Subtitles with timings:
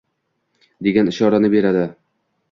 [0.87, 1.83] degan ishorani beradi.